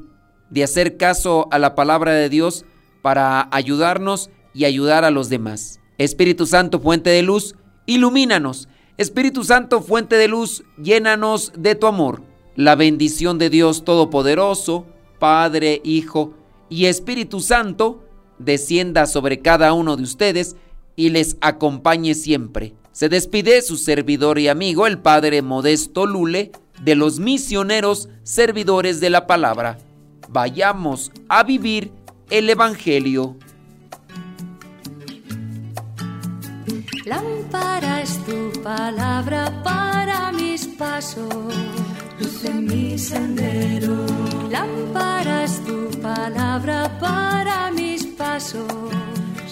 de 0.50 0.64
hacer 0.64 0.96
caso 0.96 1.50
a 1.52 1.60
la 1.60 1.76
palabra 1.76 2.14
de 2.14 2.30
Dios 2.30 2.64
para 3.02 3.50
ayudarnos 3.52 4.30
y 4.54 4.64
ayudar 4.64 5.04
a 5.04 5.12
los 5.12 5.28
demás. 5.28 5.82
Espíritu 5.98 6.46
Santo, 6.46 6.80
fuente 6.80 7.10
de 7.10 7.24
luz, 7.24 7.56
ilumínanos. 7.86 8.70
Espíritu 8.96 9.44
Santo, 9.44 9.82
fuente 9.82 10.16
de 10.16 10.30
luz, 10.30 10.64
llénanos 10.82 11.52
de 11.58 11.76
tu 11.76 11.88
amor. 11.88 12.24
La 12.56 12.76
bendición 12.76 13.38
de 13.38 13.50
Dios 13.50 13.84
Todopoderoso, 13.84 14.86
Padre, 15.20 15.82
Hijo 15.84 16.37
y 16.70 16.86
Espíritu 16.86 17.40
Santo, 17.40 18.04
descienda 18.40 19.06
sobre 19.06 19.42
cada 19.42 19.74
uno 19.74 19.98
de 19.98 20.04
ustedes 20.04 20.56
y 20.96 21.10
les 21.10 21.38
acompañe 21.42 22.14
siempre. 22.14 22.74
Se 22.92 23.10
despide 23.10 23.62
su 23.62 23.78
servidor 23.78 24.40
y 24.40 24.48
amigo, 24.48 24.88
el 24.88 25.00
Padre 25.00 25.42
Modesto 25.42 26.06
Lule, 26.06 26.52
de 26.82 26.96
los 26.96 27.20
misioneros 27.20 28.10
servidores 28.24 29.00
de 29.00 29.10
la 29.10 29.28
palabra. 29.28 29.78
Vayamos 30.30 31.12
a 31.30 31.44
vivir 31.44 31.92
el 32.30 32.50
Evangelio. 32.50 33.38
Lámpara 37.06 38.04
tu 38.26 38.62
palabra 38.62 39.62
para 39.64 40.32
mis 40.32 40.68
pasos, 40.68 41.28
luz 42.20 42.44
en 42.46 42.66
mi 42.66 42.98
sendero. 42.98 44.06
Lámpara 44.50 45.44
es 45.44 45.64
tu 45.66 45.90
palabra 46.02 46.98
para 47.00 47.72
mis 47.72 48.06
pasos, 48.06 48.72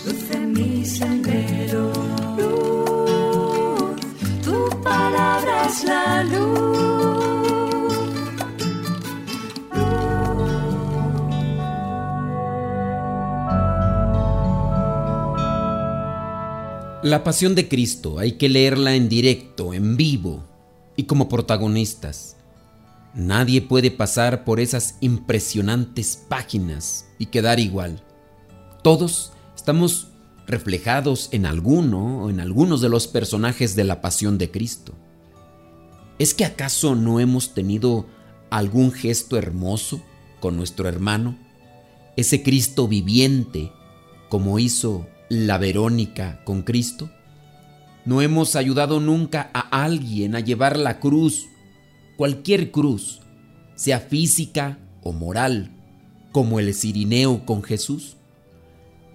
luz 0.05 0.31
en 0.31 0.53
mi 0.53 0.85
sendero. 0.85 1.91
Luz, 2.37 4.01
tu 4.43 4.81
palabra 4.81 5.65
es 5.67 5.83
la 5.83 6.23
luz. 6.23 6.75
La 17.03 17.23
Pasión 17.23 17.53
de 17.53 17.67
Cristo 17.67 18.17
hay 18.17 18.31
que 18.31 18.49
leerla 18.49 18.95
en 18.95 19.07
directo, 19.07 19.75
en 19.75 19.95
vivo 19.95 20.43
y 20.95 21.03
como 21.03 21.29
protagonistas. 21.29 22.34
Nadie 23.15 23.61
puede 23.61 23.91
pasar 23.91 24.43
por 24.43 24.59
esas 24.59 24.97
impresionantes 24.99 26.17
páginas 26.27 27.07
y 27.17 27.27
quedar 27.27 27.61
igual. 27.61 28.03
Todos 28.83 29.31
estamos 29.55 30.09
reflejados 30.45 31.29
en 31.31 31.45
alguno 31.45 32.23
o 32.23 32.29
en 32.29 32.41
algunos 32.41 32.81
de 32.81 32.89
los 32.89 33.07
personajes 33.07 33.75
de 33.77 33.85
la 33.85 34.01
Pasión 34.01 34.37
de 34.37 34.51
Cristo. 34.51 34.93
¿Es 36.19 36.33
que 36.33 36.43
acaso 36.43 36.95
no 36.95 37.21
hemos 37.21 37.53
tenido 37.53 38.05
algún 38.49 38.91
gesto 38.91 39.37
hermoso 39.37 40.01
con 40.41 40.57
nuestro 40.57 40.89
hermano? 40.89 41.37
Ese 42.17 42.43
Cristo 42.43 42.87
viviente, 42.87 43.71
como 44.29 44.59
hizo 44.59 45.07
la 45.29 45.57
Verónica 45.57 46.43
con 46.43 46.63
Cristo? 46.63 47.09
¿No 48.03 48.21
hemos 48.21 48.57
ayudado 48.57 48.99
nunca 48.99 49.49
a 49.53 49.61
alguien 49.83 50.35
a 50.35 50.41
llevar 50.41 50.77
la 50.77 50.99
cruz, 50.99 51.47
cualquier 52.17 52.71
cruz, 52.71 53.21
sea 53.75 53.99
física 53.99 54.79
o 55.03 55.11
moral, 55.11 55.71
como 56.31 56.59
el 56.59 56.73
Cirineo 56.73 57.45
con 57.45 57.63
Jesús? 57.63 58.17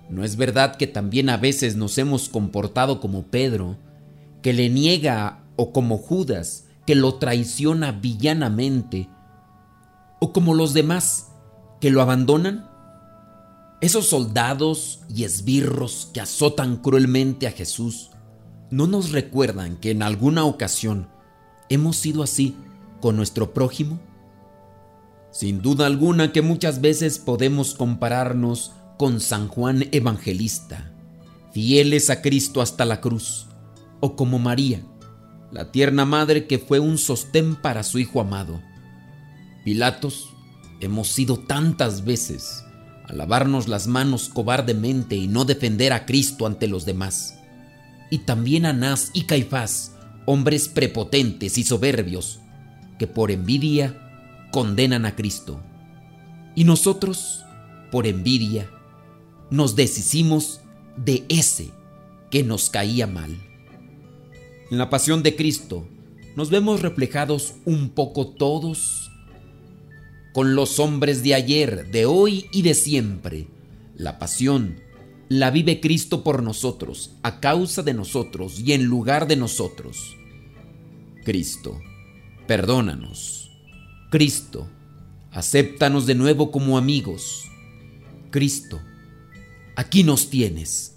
¿No 0.09 0.25
es 0.25 0.37
verdad 0.37 0.76
que 0.76 0.87
también 0.87 1.30
a 1.30 1.37
veces 1.37 1.76
nos 1.76 1.97
hemos 1.99 2.28
comportado 2.28 3.00
como 3.00 3.25
Pedro, 3.25 3.76
que 4.42 4.52
le 4.52 4.69
niega, 4.69 5.45
o 5.57 5.73
como 5.73 5.99
Judas, 5.99 6.64
que 6.87 6.95
lo 6.95 7.14
traiciona 7.16 7.92
villanamente, 7.92 9.09
o 10.19 10.33
como 10.33 10.54
los 10.54 10.75
demás, 10.75 11.28
que 11.80 11.90
lo 11.90 12.02
abandonan? 12.02 12.69
Esos 13.80 14.09
soldados 14.09 15.00
y 15.14 15.25
esbirros 15.25 16.11
que 16.12 16.21
azotan 16.21 16.76
cruelmente 16.76 17.47
a 17.47 17.52
Jesús 17.52 18.11
no 18.71 18.87
nos 18.87 19.11
recuerdan 19.11 19.76
que 19.76 19.90
en 19.90 20.02
alguna 20.02 20.45
ocasión 20.45 21.09
hemos 21.69 21.97
sido 21.97 22.23
así 22.23 22.57
con 23.00 23.16
nuestro 23.16 23.52
prójimo. 23.52 23.99
Sin 25.30 25.62
duda 25.62 25.87
alguna 25.87 26.33
que 26.33 26.42
muchas 26.42 26.80
veces 26.80 27.19
podemos 27.19 27.75
compararnos 27.75 28.73
con 28.99 29.21
San 29.21 29.49
Juan 29.49 29.87
Evangelista, 29.92 30.92
fieles 31.52 32.11
a 32.11 32.21
Cristo 32.21 32.61
hasta 32.61 32.85
la 32.85 33.00
cruz, 33.00 33.47
o 34.00 34.16
como 34.16 34.38
María, 34.38 34.83
la 35.52 35.73
tierna 35.73 36.04
madre 36.04 36.47
que 36.47 36.59
fue 36.59 36.80
un 36.80 36.99
sostén 36.99 37.57
para 37.57 37.83
su 37.83 37.99
Hijo 37.99 38.21
amado. 38.21 38.61
Pilatos, 39.64 40.30
hemos 40.80 41.09
sido 41.09 41.38
tantas 41.38 42.04
veces 42.04 42.64
a 43.07 43.12
lavarnos 43.12 43.69
las 43.69 43.87
manos 43.87 44.28
cobardemente 44.28 45.16
y 45.16 45.28
no 45.28 45.45
defender 45.45 45.92
a 45.92 46.07
Cristo 46.07 46.47
ante 46.47 46.69
los 46.69 46.85
demás. 46.85 47.38
Y 48.11 48.19
también 48.19 48.66
Anás 48.66 49.11
y 49.12 49.23
Caifás, 49.23 49.92
hombres 50.26 50.69
prepotentes 50.69 51.59
y 51.59 51.64
soberbios, 51.64 52.40
que 53.00 53.07
por 53.07 53.30
envidia 53.30 53.97
condenan 54.52 55.07
a 55.07 55.16
Cristo. 55.16 55.59
Y 56.54 56.64
nosotros, 56.64 57.47
por 57.90 58.07
envidia, 58.07 58.71
nos 59.49 59.75
deshicimos 59.75 60.61
de 60.99 61.25
ese 61.30 61.71
que 62.30 62.42
nos 62.42 62.69
caía 62.69 63.07
mal. 63.07 63.35
En 64.71 64.76
la 64.76 64.90
pasión 64.90 65.23
de 65.23 65.35
Cristo 65.35 65.88
nos 66.37 66.50
vemos 66.50 66.83
reflejados 66.83 67.54
un 67.64 67.88
poco 67.88 68.35
todos 68.35 69.11
con 70.35 70.54
los 70.54 70.78
hombres 70.78 71.23
de 71.23 71.35
ayer, 71.35 71.90
de 71.90 72.04
hoy 72.04 72.49
y 72.52 72.61
de 72.61 72.75
siempre. 72.75 73.47
La 73.97 74.19
pasión 74.19 74.78
la 75.30 75.50
vive 75.50 75.80
Cristo 75.80 76.23
por 76.23 76.42
nosotros, 76.42 77.12
a 77.23 77.40
causa 77.40 77.83
de 77.83 77.95
nosotros 77.95 78.61
y 78.61 78.75
en 78.75 78.85
lugar 78.85 79.26
de 79.26 79.37
nosotros. 79.37 80.19
Cristo, 81.25 81.80
perdónanos. 82.50 83.49
Cristo, 84.11 84.66
acéptanos 85.30 86.04
de 86.07 86.16
nuevo 86.16 86.50
como 86.50 86.78
amigos. 86.78 87.45
Cristo, 88.33 88.80
aquí 89.76 90.02
nos 90.02 90.30
tienes. 90.30 90.97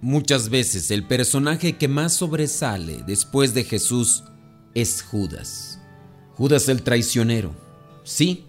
Muchas 0.00 0.48
veces 0.48 0.90
el 0.90 1.06
personaje 1.06 1.78
que 1.78 1.86
más 1.86 2.14
sobresale 2.14 3.04
después 3.06 3.54
de 3.54 3.62
Jesús 3.62 4.24
es 4.74 5.02
Judas. 5.02 5.78
Judas 6.34 6.68
el 6.68 6.82
traicionero. 6.82 7.54
Sí, 8.02 8.46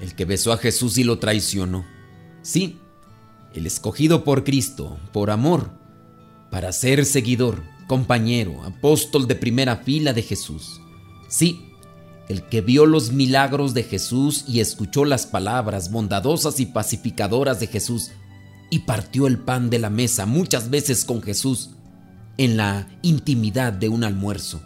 el 0.00 0.16
que 0.16 0.24
besó 0.24 0.52
a 0.52 0.58
Jesús 0.58 0.98
y 0.98 1.04
lo 1.04 1.20
traicionó. 1.20 1.86
Sí, 2.42 2.80
el 3.54 3.68
escogido 3.68 4.24
por 4.24 4.42
Cristo, 4.42 4.98
por 5.12 5.30
amor, 5.30 5.70
para 6.50 6.72
ser 6.72 7.06
seguidor, 7.06 7.62
compañero, 7.86 8.64
apóstol 8.64 9.28
de 9.28 9.36
primera 9.36 9.76
fila 9.76 10.12
de 10.12 10.22
Jesús. 10.22 10.80
Sí, 11.32 11.64
el 12.28 12.42
que 12.42 12.60
vio 12.60 12.84
los 12.84 13.10
milagros 13.10 13.72
de 13.72 13.84
Jesús 13.84 14.44
y 14.46 14.60
escuchó 14.60 15.06
las 15.06 15.26
palabras 15.26 15.90
bondadosas 15.90 16.60
y 16.60 16.66
pacificadoras 16.66 17.58
de 17.58 17.68
Jesús 17.68 18.10
y 18.68 18.80
partió 18.80 19.26
el 19.26 19.38
pan 19.38 19.70
de 19.70 19.78
la 19.78 19.88
mesa 19.88 20.26
muchas 20.26 20.68
veces 20.68 21.06
con 21.06 21.22
Jesús 21.22 21.70
en 22.36 22.58
la 22.58 22.86
intimidad 23.00 23.72
de 23.72 23.88
un 23.88 24.04
almuerzo. 24.04 24.60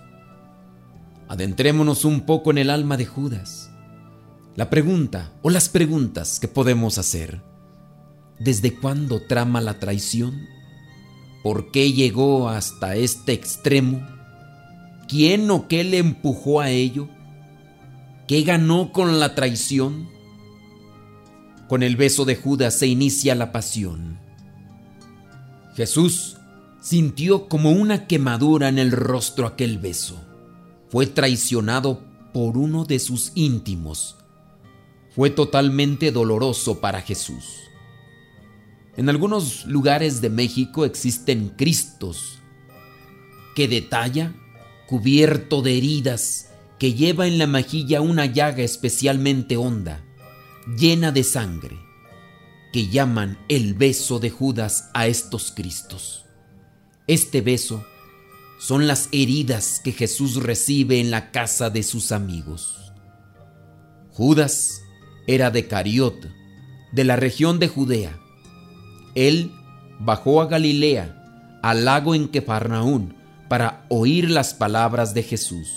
Adentrémonos 1.29 2.05
un 2.05 2.23
poco 2.23 2.51
en 2.51 2.59
el 2.59 2.71
alma 2.71 2.97
de 2.97 3.07
Judas. 3.07 3.71
La 4.57 4.69
pregunta 4.69 5.31
o 5.43 5.51
las 5.51 5.69
preguntas 5.69 6.41
que 6.41 6.49
podemos 6.49 6.99
hacer. 6.99 7.43
¿Desde 8.41 8.75
cuándo 8.75 9.23
trama 9.23 9.61
la 9.61 9.79
traición? 9.79 10.49
¿Por 11.45 11.71
qué 11.71 11.93
llegó 11.93 12.49
hasta 12.49 12.97
este 12.97 13.35
extremo? 13.35 14.16
¿Quién 15.09 15.51
o 15.51 15.69
qué 15.69 15.85
le 15.85 15.99
empujó 15.99 16.61
a 16.61 16.71
ello? 16.71 17.09
¿Qué 18.27 18.43
ganó 18.43 18.93
con 18.93 19.21
la 19.21 19.35
traición? 19.35 20.09
Con 21.69 21.83
el 21.83 21.97
beso 21.97 22.25
de 22.25 22.37
Judas 22.37 22.79
se 22.79 22.87
inicia 22.89 23.35
la 23.35 23.53
pasión. 23.53 24.19
Jesús 25.77 26.37
sintió 26.81 27.49
como 27.49 27.71
una 27.71 28.07
quemadura 28.07 28.69
en 28.69 28.79
el 28.79 28.93
rostro 28.93 29.47
aquel 29.47 29.79
beso. 29.79 30.21
Fue 30.89 31.07
traicionado 31.07 32.03
por 32.33 32.57
uno 32.57 32.85
de 32.85 32.99
sus 32.99 33.33
íntimos. 33.35 34.17
Fue 35.15 35.31
totalmente 35.31 36.13
doloroso 36.13 36.81
para 36.81 37.01
Jesús. 37.01 37.45
En 38.97 39.09
algunos 39.09 39.67
lugares 39.67 40.21
de 40.21 40.31
México 40.31 40.85
existen 40.85 41.53
Cristos 41.57 42.39
que 43.55 43.69
detalla 43.69 44.35
cubierto 44.87 45.63
de 45.63 45.77
heridas 45.77 46.51
que 46.79 46.95
lleva 46.95 47.27
en 47.27 47.39
la 47.39 47.47
mejilla 47.47 48.01
una 48.01 48.27
llaga 48.27 48.63
especialmente 48.63 49.57
honda 49.57 50.07
llena 50.67 51.13
de 51.13 51.23
sangre, 51.23 51.79
que 52.73 52.89
llaman 52.89 53.39
el 53.49 53.75
beso 53.75 54.19
de 54.19 54.31
Judas 54.31 54.91
a 54.95 55.07
estos 55.07 55.53
Cristos. 55.53 56.27
Este 57.07 57.41
beso 57.41 57.85
son 58.59 58.89
las 58.89 59.09
heridas 59.13 59.81
que 59.83 59.93
Jesús 59.93 60.43
recibe 60.43 60.99
en 60.99 61.11
la 61.11 61.31
casa 61.31 61.71
de 61.71 61.85
sus 61.85 62.11
amigos. 62.11 62.93
Judas 64.11 64.83
era 65.29 65.51
de 65.51 65.69
Cariot, 65.69 66.27
de 66.93 67.05
la 67.05 67.17
región 67.17 67.59
de 67.61 67.69
Judea. 67.69 68.19
Él 69.15 69.53
bajó 70.01 70.41
a 70.41 70.47
Galilea, 70.47 71.61
al 71.63 71.85
lago 71.85 72.15
en 72.15 72.29
Kefarnaún, 72.29 73.16
para 73.49 73.87
oír 73.89 74.31
las 74.31 74.55
palabras 74.55 75.15
de 75.15 75.23
Jesús. 75.23 75.69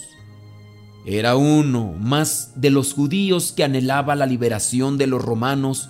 Era 1.06 1.36
uno 1.36 1.94
más 2.00 2.52
de 2.56 2.70
los 2.70 2.94
judíos 2.94 3.52
que 3.52 3.64
anhelaba 3.64 4.16
la 4.16 4.26
liberación 4.26 4.98
de 4.98 5.08
los 5.08 5.22
romanos 5.22 5.90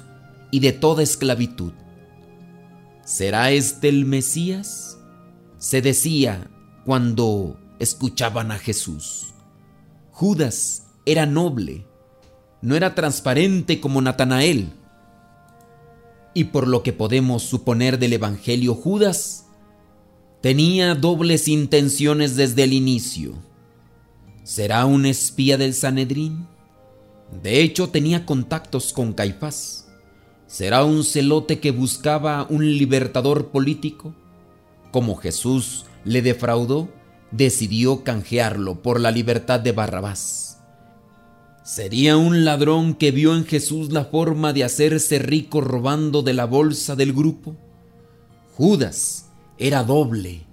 y 0.51 0.59
de 0.59 0.71
toda 0.71 1.03
esclavitud. 1.03 1.73
¿Será 3.03 3.51
este 3.51 3.89
el 3.89 4.05
Mesías? 4.05 4.97
Se 5.57 5.81
decía 5.81 6.49
cuando 6.85 7.59
escuchaban 7.79 8.51
a 8.51 8.59
Jesús. 8.59 9.33
Judas 10.11 10.83
era 11.05 11.25
noble, 11.25 11.85
no 12.61 12.75
era 12.75 12.93
transparente 12.93 13.81
como 13.81 14.01
Natanael. 14.01 14.73
Y 16.33 16.45
por 16.45 16.67
lo 16.67 16.83
que 16.83 16.93
podemos 16.93 17.43
suponer 17.43 17.97
del 17.97 18.13
Evangelio, 18.13 18.75
Judas 18.75 19.48
tenía 20.41 20.95
dobles 20.95 21.47
intenciones 21.47 22.35
desde 22.35 22.63
el 22.63 22.73
inicio 22.73 23.35
¿Será 24.49 24.87
un 24.87 25.05
espía 25.05 25.59
del 25.59 25.75
Sanedrín? 25.75 26.47
De 27.43 27.61
hecho, 27.61 27.89
tenía 27.89 28.25
contactos 28.25 28.93
con 28.93 29.13
Caifás. 29.13 29.87
¿Será 30.47 30.83
un 30.85 31.03
celote 31.03 31.59
que 31.59 31.69
buscaba 31.69 32.47
un 32.49 32.65
libertador 32.65 33.49
político? 33.49 34.15
Como 34.91 35.17
Jesús 35.17 35.85
le 36.03 36.23
defraudó, 36.23 36.89
decidió 37.29 38.03
canjearlo 38.03 38.81
por 38.81 38.99
la 38.99 39.11
libertad 39.11 39.59
de 39.59 39.71
Barrabás. 39.71 40.57
¿Sería 41.63 42.17
un 42.17 42.43
ladrón 42.43 42.95
que 42.95 43.11
vio 43.11 43.35
en 43.35 43.45
Jesús 43.45 43.91
la 43.91 44.05
forma 44.05 44.51
de 44.51 44.63
hacerse 44.63 45.19
rico 45.19 45.61
robando 45.61 46.23
de 46.23 46.33
la 46.33 46.45
bolsa 46.45 46.95
del 46.95 47.13
grupo? 47.13 47.55
Judas 48.55 49.28
era 49.59 49.83
doble 49.83 50.49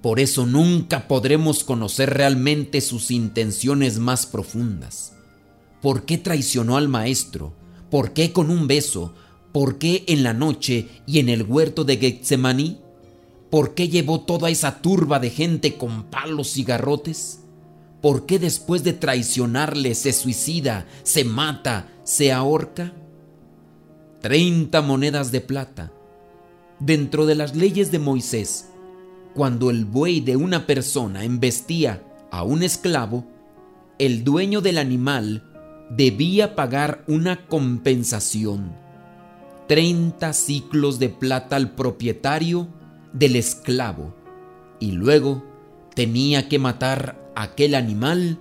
por 0.00 0.20
eso 0.20 0.46
nunca 0.46 1.08
podremos 1.08 1.64
conocer 1.64 2.10
realmente 2.10 2.80
sus 2.80 3.10
intenciones 3.10 3.98
más 3.98 4.26
profundas. 4.26 5.14
¿Por 5.82 6.04
qué 6.04 6.18
traicionó 6.18 6.76
al 6.76 6.88
maestro? 6.88 7.52
¿Por 7.90 8.12
qué 8.12 8.32
con 8.32 8.50
un 8.50 8.68
beso? 8.68 9.14
¿Por 9.52 9.78
qué 9.78 10.04
en 10.06 10.22
la 10.22 10.34
noche 10.34 10.88
y 11.06 11.18
en 11.18 11.28
el 11.28 11.42
huerto 11.42 11.82
de 11.82 11.96
Getsemaní? 11.96 12.78
¿Por 13.50 13.74
qué 13.74 13.88
llevó 13.88 14.20
toda 14.20 14.50
esa 14.50 14.80
turba 14.82 15.18
de 15.18 15.30
gente 15.30 15.76
con 15.76 16.04
palos 16.04 16.56
y 16.58 16.64
garrotes? 16.64 17.40
¿Por 18.00 18.24
qué 18.24 18.38
después 18.38 18.84
de 18.84 18.92
traicionarle 18.92 19.96
se 19.96 20.12
suicida, 20.12 20.86
se 21.02 21.24
mata, 21.24 21.88
se 22.04 22.30
ahorca? 22.30 22.92
Treinta 24.20 24.80
monedas 24.80 25.32
de 25.32 25.40
plata. 25.40 25.92
Dentro 26.80 27.26
de 27.26 27.34
las 27.34 27.56
leyes 27.56 27.90
de 27.90 27.98
Moisés, 27.98 28.70
cuando 29.34 29.70
el 29.70 29.84
buey 29.84 30.20
de 30.20 30.36
una 30.36 30.66
persona 30.66 31.24
embestía 31.24 32.04
a 32.30 32.44
un 32.44 32.62
esclavo, 32.62 33.26
el 33.98 34.22
dueño 34.22 34.60
del 34.60 34.78
animal 34.78 35.42
debía 35.90 36.54
pagar 36.54 37.02
una 37.08 37.46
compensación, 37.48 38.72
30 39.66 40.32
ciclos 40.32 41.00
de 41.00 41.08
plata 41.08 41.56
al 41.56 41.72
propietario 41.72 42.68
del 43.12 43.34
esclavo, 43.34 44.14
y 44.78 44.92
luego 44.92 45.44
tenía 45.94 46.48
que 46.48 46.60
matar 46.60 47.32
aquel 47.34 47.74
animal 47.74 48.38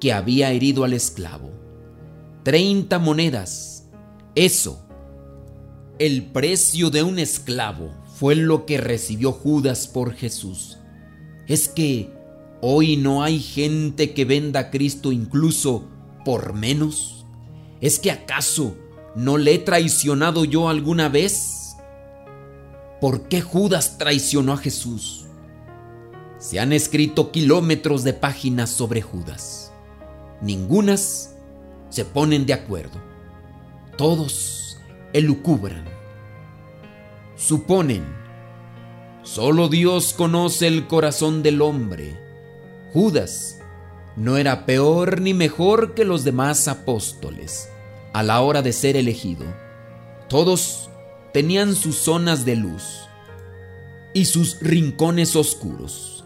que 0.00 0.12
había 0.12 0.52
herido 0.52 0.84
al 0.84 0.92
esclavo. 0.92 1.50
30 2.44 2.98
monedas, 3.00 3.88
eso, 4.34 4.83
el 5.98 6.24
precio 6.24 6.90
de 6.90 7.04
un 7.04 7.18
esclavo 7.18 7.90
fue 8.18 8.34
lo 8.34 8.66
que 8.66 8.78
recibió 8.78 9.30
Judas 9.32 9.86
por 9.86 10.14
Jesús. 10.14 10.78
Es 11.46 11.68
que 11.68 12.10
hoy 12.60 12.96
no 12.96 13.22
hay 13.22 13.38
gente 13.38 14.12
que 14.12 14.24
venda 14.24 14.60
a 14.60 14.70
Cristo 14.70 15.12
incluso 15.12 15.88
por 16.24 16.52
menos. 16.52 17.24
¿Es 17.80 17.98
que 17.98 18.10
acaso 18.10 18.76
no 19.14 19.38
le 19.38 19.54
he 19.54 19.58
traicionado 19.58 20.44
yo 20.44 20.68
alguna 20.68 21.08
vez? 21.08 21.76
¿Por 23.00 23.28
qué 23.28 23.40
Judas 23.40 23.96
traicionó 23.98 24.54
a 24.54 24.56
Jesús? 24.56 25.26
Se 26.38 26.58
han 26.58 26.72
escrito 26.72 27.30
kilómetros 27.30 28.02
de 28.02 28.14
páginas 28.14 28.70
sobre 28.70 29.00
Judas. 29.00 29.72
Ningunas 30.40 31.36
se 31.88 32.04
ponen 32.04 32.46
de 32.46 32.54
acuerdo. 32.54 33.00
Todos 33.96 34.63
elucubran. 35.14 35.84
Suponen. 37.36 38.04
Solo 39.22 39.68
Dios 39.68 40.12
conoce 40.12 40.66
el 40.66 40.88
corazón 40.88 41.42
del 41.42 41.62
hombre. 41.62 42.18
Judas 42.92 43.60
no 44.16 44.36
era 44.36 44.66
peor 44.66 45.20
ni 45.20 45.32
mejor 45.32 45.94
que 45.94 46.04
los 46.04 46.24
demás 46.24 46.68
apóstoles 46.68 47.68
a 48.12 48.22
la 48.24 48.40
hora 48.40 48.60
de 48.60 48.72
ser 48.72 48.96
elegido. 48.96 49.46
Todos 50.28 50.90
tenían 51.32 51.76
sus 51.76 51.96
zonas 51.96 52.44
de 52.44 52.56
luz 52.56 52.82
y 54.14 54.24
sus 54.24 54.58
rincones 54.60 55.36
oscuros. 55.36 56.24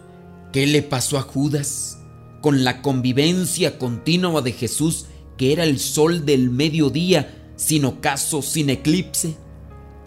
¿Qué 0.51 0.65
le 0.65 0.81
pasó 0.81 1.19
a 1.19 1.21
Judas 1.21 1.99
con 2.41 2.63
la 2.63 2.81
convivencia 2.81 3.77
continua 3.77 4.41
de 4.41 4.51
Jesús 4.51 5.05
que 5.37 5.53
era 5.53 5.63
el 5.63 5.79
sol 5.79 6.25
del 6.25 6.49
mediodía 6.49 7.38
sin 7.59 7.83
ocaso, 7.83 8.41
sin 8.41 8.69
eclipse? 8.69 9.35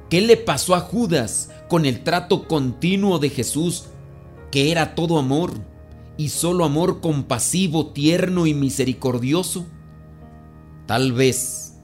¿Qué 0.08 0.22
le 0.22 0.38
pasó 0.38 0.74
a 0.74 0.80
Judas 0.80 1.50
con 1.68 1.84
el 1.84 2.02
trato 2.02 2.48
continuo 2.48 3.18
de 3.18 3.28
Jesús 3.28 3.84
que 4.50 4.72
era 4.72 4.94
todo 4.94 5.18
amor 5.18 5.52
y 6.16 6.30
solo 6.30 6.64
amor 6.64 7.02
compasivo, 7.02 7.88
tierno 7.92 8.46
y 8.46 8.54
misericordioso? 8.54 9.66
Tal 10.86 11.12
vez 11.12 11.74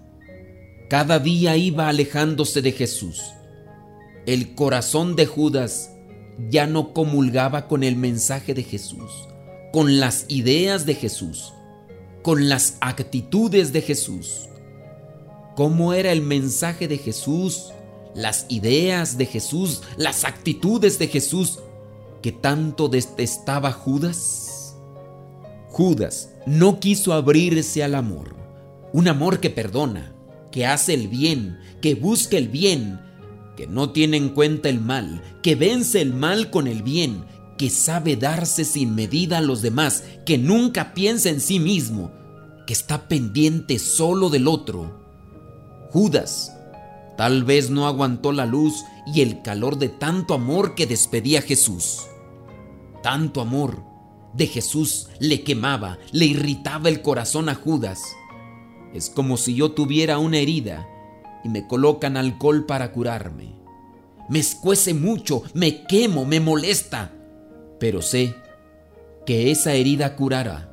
cada 0.89 1.19
día 1.19 1.59
iba 1.59 1.91
alejándose 1.91 2.63
de 2.63 2.73
Jesús. 2.73 3.21
El 4.25 4.55
corazón 4.55 5.17
de 5.17 5.27
Judas 5.27 5.91
ya 6.49 6.67
no 6.67 6.95
comulgaba 6.95 7.69
con 7.69 7.85
el 7.85 7.97
mensaje 7.97 8.55
de 8.55 8.63
Jesús, 8.63 9.29
con 9.71 10.01
las 10.01 10.25
ideas 10.29 10.87
de 10.87 10.95
Jesús, 10.95 11.53
con 12.23 12.49
las 12.49 12.79
actitudes 12.81 13.75
de 13.75 13.83
Jesús. 13.83 14.49
¿Cómo 15.59 15.93
era 15.93 16.13
el 16.13 16.23
mensaje 16.23 16.87
de 16.87 16.99
Jesús, 16.99 17.73
las 18.15 18.47
ideas 18.49 19.19
de 19.19 19.27
Jesús, 19.27 19.83
las 19.97 20.23
actitudes 20.23 21.01
de 21.01 21.09
Jesús 21.09 21.59
que 22.23 22.31
tanto 22.31 22.87
detestaba 22.89 23.73
Judas? 23.73 24.77
Judas 25.69 26.31
no 26.47 26.79
quiso 26.79 27.13
abrirse 27.13 27.83
al 27.83 27.97
amor, 27.97 28.37
un 28.93 29.09
amor 29.09 29.41
que 29.41 29.51
perdona, 29.51 30.15
que 30.53 30.65
hace 30.65 30.95
el 30.95 31.09
bien, 31.09 31.59
que 31.83 31.97
busca 31.97 32.37
el 32.37 32.47
bien, 32.47 33.01
que 33.57 33.67
no 33.67 33.91
tiene 33.91 34.17
en 34.17 34.29
cuenta 34.29 34.69
el 34.69 34.81
mal, 34.81 35.41
que 35.43 35.57
vence 35.57 36.01
el 36.01 36.15
mal 36.15 36.51
con 36.51 36.69
el 36.69 36.85
bien, 36.85 37.25
que 37.57 37.69
sabe 37.69 38.15
darse 38.15 38.65
sin 38.65 38.95
medida 38.95 39.39
a 39.39 39.43
los 39.43 39.61
demás, 39.61 40.05
que 40.25 40.39
nunca 40.39 40.95
piensa 40.95 41.31
en 41.31 41.41
sí 41.41 41.59
mismo, 41.59 42.13
que 42.65 42.75
está 42.75 43.09
pendiente 43.09 43.81
solo 43.81 44.31
del 44.31 44.47
otro. 44.47 45.08
Judas 45.93 46.55
tal 47.19 47.43
vez 47.43 47.69
no 47.69 47.89
aguantó 47.89 48.31
la 48.31 48.47
luz 48.47 48.85
y 49.05 49.23
el 49.23 49.43
calor 49.43 49.77
de 49.77 49.89
tanto 49.89 50.35
amor 50.35 50.77
que 50.77 50.87
despedía 50.87 51.43
Jesús. 51.43 52.07
Tanto 53.03 53.41
amor 53.41 53.83
de 54.35 54.47
Jesús 54.47 55.09
le 55.19 55.43
quemaba, 55.43 55.99
le 56.13 56.27
irritaba 56.27 56.89
el 56.89 57.03
corazón 57.03 57.49
a 57.49 57.57
Judas. 57.57 58.01
Es 58.95 59.11
como 59.11 59.37
si 59.37 59.57
yo 59.57 59.73
tuviera 59.73 60.19
una 60.19 60.39
herida 60.39 60.87
y 61.43 61.49
me 61.49 61.67
colocan 61.67 62.17
alcohol 62.17 62.67
para 62.67 62.93
curarme. 62.93 63.59
Me 64.29 64.39
escuece 64.39 64.95
mucho, 64.95 65.43
me 65.55 65.87
quemo, 65.87 66.25
me 66.25 66.39
molesta, 66.39 67.11
pero 67.81 68.01
sé 68.01 68.37
que 69.27 69.51
esa 69.51 69.73
herida 69.73 70.15
curará. 70.15 70.73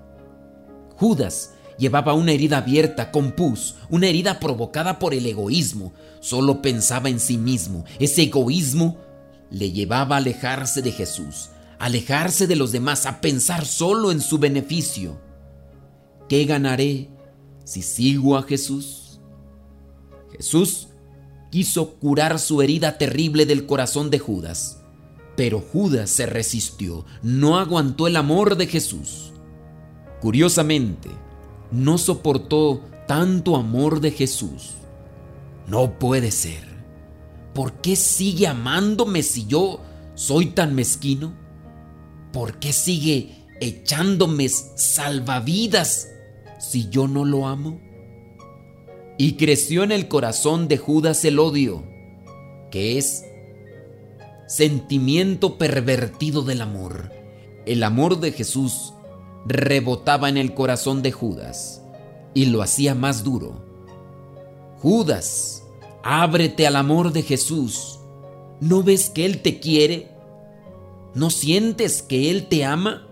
Judas 0.98 1.55
llevaba 1.78 2.14
una 2.14 2.32
herida 2.32 2.58
abierta 2.58 3.12
con 3.12 3.32
pus, 3.32 3.76
una 3.90 4.08
herida 4.08 4.40
provocada 4.40 5.00
por 5.00 5.14
el 5.14 5.26
egoísmo. 5.26 5.94
Solo 6.20 6.62
pensaba 6.62 7.10
en 7.10 7.20
sí 7.20 7.38
mismo. 7.38 7.86
Ese 8.00 8.24
egoísmo 8.24 8.98
le 9.50 9.72
llevaba 9.72 10.16
a 10.16 10.20
alejarse 10.20 10.82
de 10.82 10.92
Jesús, 10.92 11.50
a 11.80 11.86
alejarse 11.86 12.48
de 12.48 12.56
los 12.56 12.72
demás, 12.72 13.06
a 13.06 13.22
pensar 13.22 13.66
solo 13.66 14.12
en 14.12 14.22
su 14.22 14.38
beneficio. 14.38 15.20
¿Qué 16.28 16.46
ganaré 16.46 17.10
si 17.64 17.82
sigo 17.82 18.38
a 18.38 18.44
Jesús? 18.44 19.20
Jesús 20.32 20.88
quiso 21.52 21.96
curar 21.96 22.40
su 22.40 22.62
herida 22.62 22.98
terrible 22.98 23.46
del 23.46 23.66
corazón 23.66 24.10
de 24.10 24.20
Judas, 24.20 24.82
pero 25.38 25.62
Judas 25.62 26.10
se 26.10 26.26
resistió, 26.26 27.06
no 27.22 27.58
aguantó 27.58 28.08
el 28.08 28.16
amor 28.16 28.58
de 28.58 28.68
Jesús. 28.68 29.32
Curiosamente, 30.22 31.10
no 31.76 31.98
soportó 31.98 32.82
tanto 33.08 33.56
amor 33.56 34.00
de 34.00 34.12
Jesús. 34.12 34.76
No 35.68 36.00
puede 36.00 36.32
ser. 36.32 36.64
¿Por 37.54 37.74
qué 37.74 37.96
sigue 37.96 38.48
amándome 38.48 39.24
si 39.24 39.46
yo 39.46 39.82
soy 40.16 40.48
tan 40.48 40.74
mezquino? 40.76 41.34
¿Por 42.32 42.60
qué 42.60 42.74
sigue 42.74 43.46
echándome 43.60 44.50
salvavidas 44.50 46.10
si 46.60 46.90
yo 46.90 47.08
no 47.08 47.26
lo 47.26 47.48
amo? 47.48 47.80
Y 49.18 49.34
creció 49.34 49.84
en 49.84 49.92
el 49.92 50.08
corazón 50.08 50.68
de 50.68 50.78
Judas 50.78 51.24
el 51.24 51.40
odio, 51.40 51.84
que 52.72 52.98
es 52.98 53.24
sentimiento 54.48 55.58
pervertido 55.58 56.42
del 56.42 56.62
amor. 56.62 57.12
El 57.66 57.84
amor 57.84 58.20
de 58.20 58.32
Jesús 58.32 58.94
rebotaba 59.46 60.30
en 60.30 60.38
el 60.38 60.54
corazón 60.54 61.02
de 61.02 61.12
Judas 61.12 61.82
y 62.34 62.46
lo 62.46 62.62
hacía 62.62 62.96
más 62.96 63.24
duro. 63.24 63.64
Judas, 64.80 65.64
ábrete 66.04 66.68
al 66.68 66.76
amor 66.76 67.12
de 67.14 67.24
Jesús. 67.24 68.00
¿No 68.60 68.84
ves 68.84 69.10
que 69.10 69.26
Él 69.26 69.42
te 69.42 69.60
quiere? 69.60 70.12
¿No 71.14 71.30
sientes 71.30 72.02
que 72.02 72.30
Él 72.30 72.48
te 72.48 72.66
ama? 72.66 73.08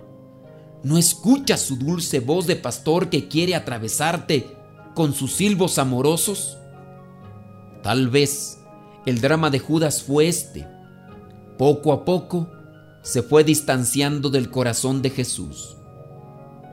¿No 0.83 0.97
escuchas 0.97 1.61
su 1.61 1.77
dulce 1.77 2.19
voz 2.19 2.47
de 2.47 2.57
pastor 2.57 3.09
que 3.09 3.27
quiere 3.29 3.55
atravesarte 3.55 4.57
con 4.93 5.13
sus 5.13 5.33
silbos 5.33 5.77
amorosos? 5.77 6.57
Tal 7.81 8.09
vez 8.09 8.59
el 9.05 9.21
drama 9.21 9.49
de 9.49 9.59
Judas 9.59 10.03
fue 10.03 10.27
este. 10.27 10.67
Poco 11.57 11.93
a 11.93 12.03
poco 12.03 12.49
se 13.01 13.21
fue 13.21 13.43
distanciando 13.43 14.29
del 14.29 14.49
corazón 14.49 15.01
de 15.01 15.09
Jesús. 15.09 15.77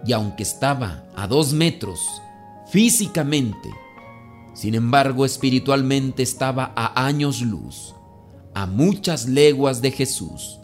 Y 0.06 0.12
aunque 0.12 0.42
estaba 0.42 1.04
a 1.14 1.26
dos 1.26 1.52
metros 1.52 2.00
físicamente, 2.70 3.70
sin 4.54 4.74
embargo 4.74 5.24
espiritualmente 5.24 6.22
estaba 6.22 6.72
a 6.76 7.06
años 7.06 7.42
luz, 7.42 7.94
a 8.54 8.66
muchas 8.66 9.28
leguas 9.28 9.82
de 9.82 9.90
Jesús. 9.90 10.58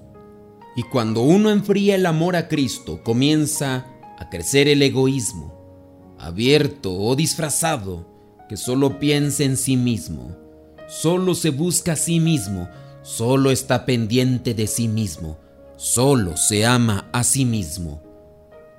Y 0.76 0.82
cuando 0.82 1.22
uno 1.22 1.50
enfría 1.50 1.94
el 1.94 2.06
amor 2.06 2.36
a 2.36 2.48
Cristo, 2.48 3.02
comienza 3.02 3.86
a 4.18 4.28
crecer 4.28 4.68
el 4.68 4.82
egoísmo, 4.82 5.54
abierto 6.18 6.92
o 6.92 7.16
disfrazado, 7.16 8.06
que 8.48 8.56
solo 8.56 8.98
piensa 8.98 9.44
en 9.44 9.56
sí 9.56 9.76
mismo, 9.76 10.36
solo 10.88 11.34
se 11.34 11.50
busca 11.50 11.92
a 11.92 11.96
sí 11.96 12.20
mismo, 12.20 12.68
solo 13.02 13.50
está 13.50 13.86
pendiente 13.86 14.54
de 14.54 14.66
sí 14.66 14.88
mismo, 14.88 15.38
solo 15.76 16.36
se 16.36 16.64
ama 16.64 17.08
a 17.12 17.24
sí 17.24 17.44
mismo. 17.44 18.02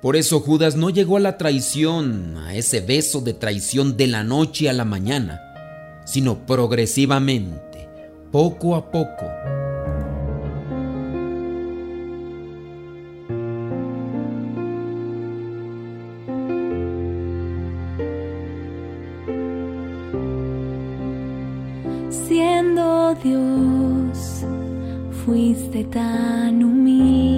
Por 0.00 0.16
eso 0.16 0.40
Judas 0.40 0.76
no 0.76 0.90
llegó 0.90 1.16
a 1.16 1.20
la 1.20 1.38
traición, 1.38 2.36
a 2.38 2.54
ese 2.54 2.80
beso 2.80 3.20
de 3.20 3.34
traición 3.34 3.96
de 3.96 4.06
la 4.06 4.22
noche 4.22 4.68
a 4.68 4.72
la 4.72 4.84
mañana, 4.84 5.40
sino 6.04 6.46
progresivamente, 6.46 7.88
poco 8.30 8.76
a 8.76 8.90
poco. 8.90 9.26
Dios, 23.22 24.44
fuiste 25.24 25.82
tan 25.84 26.62
humilde, 26.62 27.37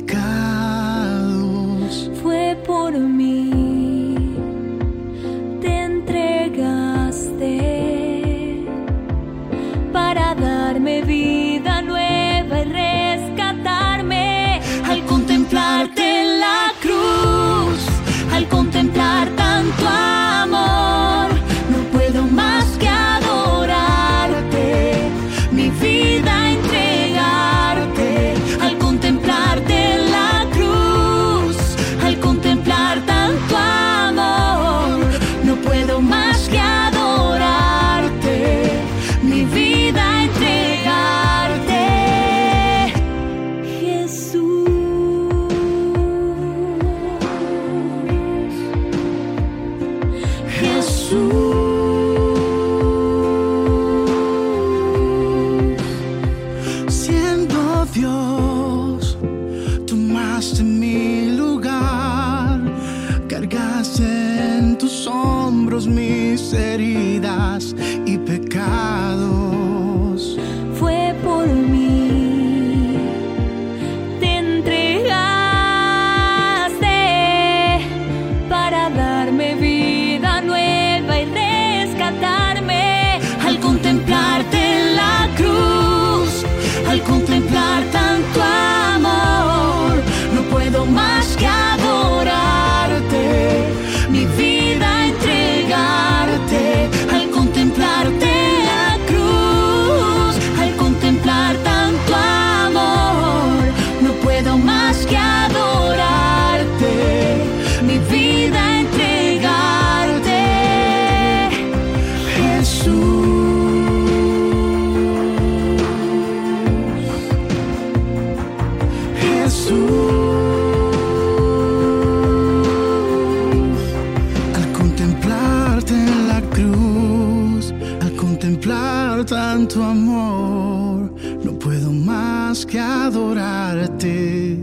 por 129.21 129.29
tanto 129.29 129.83
amor, 129.83 131.13
no 131.43 131.51
puedo 131.59 131.91
más 131.91 132.65
que 132.65 132.79
adorarte, 132.79 134.57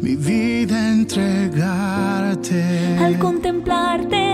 mi 0.00 0.16
vida 0.16 0.90
entregarte. 0.90 2.64
Al 2.98 3.16
contemplarte 3.20 4.33